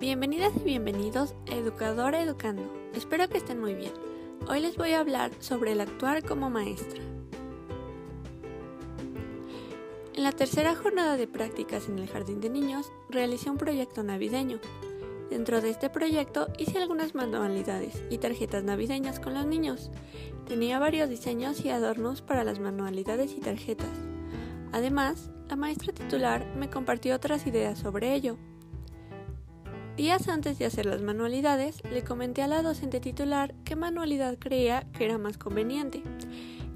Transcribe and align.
Bienvenidas 0.00 0.52
y 0.54 0.60
bienvenidos 0.60 1.34
a 1.50 1.56
Educadora 1.56 2.22
Educando. 2.22 2.72
Espero 2.94 3.28
que 3.28 3.38
estén 3.38 3.60
muy 3.60 3.74
bien. 3.74 3.90
Hoy 4.48 4.60
les 4.60 4.76
voy 4.76 4.92
a 4.92 5.00
hablar 5.00 5.32
sobre 5.40 5.72
el 5.72 5.80
actuar 5.80 6.24
como 6.24 6.50
maestra. 6.50 7.00
En 10.14 10.22
la 10.22 10.30
tercera 10.30 10.76
jornada 10.76 11.16
de 11.16 11.26
prácticas 11.26 11.88
en 11.88 11.98
el 11.98 12.08
Jardín 12.08 12.40
de 12.40 12.48
Niños 12.48 12.92
realicé 13.10 13.50
un 13.50 13.58
proyecto 13.58 14.04
navideño. 14.04 14.60
Dentro 15.30 15.60
de 15.60 15.70
este 15.70 15.90
proyecto 15.90 16.46
hice 16.58 16.78
algunas 16.78 17.16
manualidades 17.16 18.00
y 18.08 18.18
tarjetas 18.18 18.62
navideñas 18.62 19.18
con 19.18 19.34
los 19.34 19.46
niños. 19.46 19.90
Tenía 20.46 20.78
varios 20.78 21.10
diseños 21.10 21.64
y 21.64 21.70
adornos 21.70 22.22
para 22.22 22.44
las 22.44 22.60
manualidades 22.60 23.32
y 23.32 23.40
tarjetas. 23.40 23.90
Además, 24.70 25.32
la 25.48 25.56
maestra 25.56 25.92
titular 25.92 26.46
me 26.56 26.70
compartió 26.70 27.16
otras 27.16 27.48
ideas 27.48 27.80
sobre 27.80 28.14
ello. 28.14 28.38
Días 29.98 30.28
antes 30.28 30.60
de 30.60 30.64
hacer 30.64 30.86
las 30.86 31.02
manualidades, 31.02 31.82
le 31.90 32.04
comenté 32.04 32.42
a 32.42 32.46
la 32.46 32.62
docente 32.62 33.00
titular 33.00 33.52
qué 33.64 33.74
manualidad 33.74 34.38
creía 34.38 34.86
que 34.92 35.04
era 35.04 35.18
más 35.18 35.38
conveniente. 35.38 36.04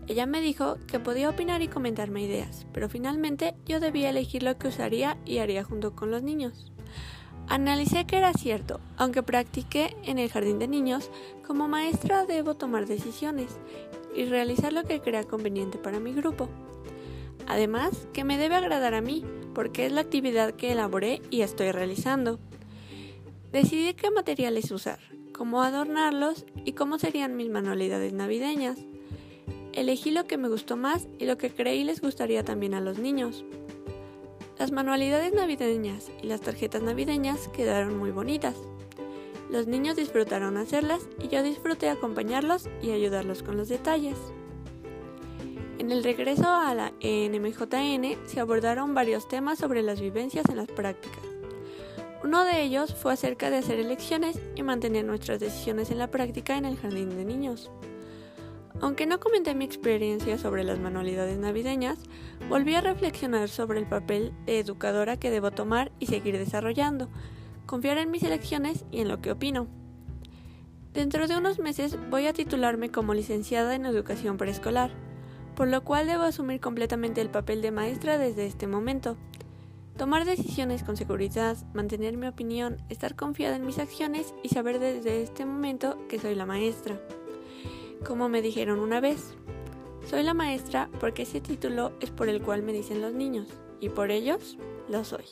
Ella 0.08 0.26
me 0.26 0.40
dijo 0.40 0.76
que 0.88 0.98
podía 0.98 1.30
opinar 1.30 1.62
y 1.62 1.68
comentarme 1.68 2.24
ideas, 2.24 2.66
pero 2.72 2.88
finalmente 2.88 3.54
yo 3.64 3.78
debía 3.78 4.10
elegir 4.10 4.42
lo 4.42 4.58
que 4.58 4.66
usaría 4.66 5.18
y 5.24 5.38
haría 5.38 5.62
junto 5.62 5.94
con 5.94 6.10
los 6.10 6.24
niños. 6.24 6.72
Analicé 7.46 8.06
que 8.06 8.16
era 8.16 8.32
cierto, 8.32 8.80
aunque 8.96 9.22
practiqué 9.22 9.96
en 10.02 10.18
el 10.18 10.28
jardín 10.28 10.58
de 10.58 10.66
niños, 10.66 11.08
como 11.46 11.68
maestra 11.68 12.26
debo 12.26 12.56
tomar 12.56 12.86
decisiones 12.86 13.56
y 14.16 14.24
realizar 14.24 14.72
lo 14.72 14.82
que 14.82 15.00
crea 15.00 15.22
conveniente 15.22 15.78
para 15.78 16.00
mi 16.00 16.12
grupo. 16.12 16.48
Además, 17.46 18.08
que 18.12 18.24
me 18.24 18.36
debe 18.36 18.56
agradar 18.56 18.94
a 18.94 19.00
mí, 19.00 19.24
porque 19.54 19.86
es 19.86 19.92
la 19.92 20.00
actividad 20.00 20.54
que 20.54 20.72
elaboré 20.72 21.22
y 21.30 21.42
estoy 21.42 21.70
realizando. 21.70 22.40
Decidí 23.52 23.92
qué 23.92 24.10
materiales 24.10 24.70
usar, 24.70 24.98
cómo 25.34 25.62
adornarlos 25.62 26.46
y 26.64 26.72
cómo 26.72 26.98
serían 26.98 27.36
mis 27.36 27.50
manualidades 27.50 28.14
navideñas. 28.14 28.78
Elegí 29.74 30.10
lo 30.10 30.26
que 30.26 30.38
me 30.38 30.48
gustó 30.48 30.78
más 30.78 31.06
y 31.18 31.26
lo 31.26 31.36
que 31.36 31.50
creí 31.50 31.84
les 31.84 32.00
gustaría 32.00 32.44
también 32.44 32.72
a 32.72 32.80
los 32.80 32.98
niños. 32.98 33.44
Las 34.58 34.72
manualidades 34.72 35.34
navideñas 35.34 36.10
y 36.22 36.28
las 36.28 36.40
tarjetas 36.40 36.80
navideñas 36.80 37.48
quedaron 37.48 37.98
muy 37.98 38.10
bonitas. 38.10 38.56
Los 39.50 39.66
niños 39.66 39.96
disfrutaron 39.96 40.56
hacerlas 40.56 41.06
y 41.22 41.28
yo 41.28 41.42
disfruté 41.42 41.90
acompañarlos 41.90 42.70
y 42.80 42.92
ayudarlos 42.92 43.42
con 43.42 43.58
los 43.58 43.68
detalles. 43.68 44.16
En 45.78 45.90
el 45.90 46.02
regreso 46.02 46.48
a 46.48 46.74
la 46.74 46.92
NMJN 47.02 48.16
se 48.24 48.40
abordaron 48.40 48.94
varios 48.94 49.28
temas 49.28 49.58
sobre 49.58 49.82
las 49.82 50.00
vivencias 50.00 50.46
en 50.48 50.56
las 50.56 50.68
prácticas. 50.68 51.31
Uno 52.32 52.46
de 52.46 52.62
ellos 52.62 52.94
fue 52.94 53.12
acerca 53.12 53.50
de 53.50 53.58
hacer 53.58 53.78
elecciones 53.78 54.40
y 54.56 54.62
mantener 54.62 55.04
nuestras 55.04 55.38
decisiones 55.38 55.90
en 55.90 55.98
la 55.98 56.10
práctica 56.10 56.56
en 56.56 56.64
el 56.64 56.78
jardín 56.78 57.10
de 57.10 57.26
niños. 57.26 57.70
Aunque 58.80 59.04
no 59.04 59.20
comenté 59.20 59.54
mi 59.54 59.66
experiencia 59.66 60.38
sobre 60.38 60.64
las 60.64 60.78
manualidades 60.78 61.36
navideñas, 61.36 61.98
volví 62.48 62.74
a 62.74 62.80
reflexionar 62.80 63.50
sobre 63.50 63.80
el 63.80 63.86
papel 63.86 64.32
de 64.46 64.60
educadora 64.60 65.18
que 65.18 65.30
debo 65.30 65.50
tomar 65.50 65.92
y 65.98 66.06
seguir 66.06 66.38
desarrollando, 66.38 67.10
confiar 67.66 67.98
en 67.98 68.10
mis 68.10 68.22
elecciones 68.22 68.86
y 68.90 69.00
en 69.00 69.08
lo 69.08 69.20
que 69.20 69.32
opino. 69.32 69.66
Dentro 70.94 71.28
de 71.28 71.36
unos 71.36 71.58
meses 71.58 71.98
voy 72.08 72.28
a 72.28 72.32
titularme 72.32 72.90
como 72.90 73.12
licenciada 73.12 73.74
en 73.74 73.84
educación 73.84 74.38
preescolar, 74.38 74.90
por 75.54 75.68
lo 75.68 75.84
cual 75.84 76.06
debo 76.06 76.22
asumir 76.22 76.60
completamente 76.60 77.20
el 77.20 77.28
papel 77.28 77.60
de 77.60 77.72
maestra 77.72 78.16
desde 78.16 78.46
este 78.46 78.66
momento. 78.66 79.18
Tomar 79.96 80.24
decisiones 80.24 80.82
con 80.82 80.96
seguridad, 80.96 81.56
mantener 81.74 82.16
mi 82.16 82.26
opinión, 82.26 82.78
estar 82.88 83.14
confiada 83.14 83.56
en 83.56 83.66
mis 83.66 83.78
acciones 83.78 84.34
y 84.42 84.48
saber 84.48 84.78
desde 84.78 85.22
este 85.22 85.44
momento 85.44 85.98
que 86.08 86.18
soy 86.18 86.34
la 86.34 86.46
maestra. 86.46 87.00
Como 88.06 88.28
me 88.28 88.42
dijeron 88.42 88.80
una 88.80 89.00
vez, 89.00 89.34
soy 90.08 90.22
la 90.22 90.34
maestra 90.34 90.88
porque 90.98 91.22
ese 91.22 91.40
título 91.40 91.92
es 92.00 92.10
por 92.10 92.28
el 92.28 92.42
cual 92.42 92.62
me 92.62 92.72
dicen 92.72 93.00
los 93.00 93.12
niños 93.12 93.46
y 93.80 93.90
por 93.90 94.10
ellos 94.10 94.56
lo 94.88 95.04
soy. 95.04 95.24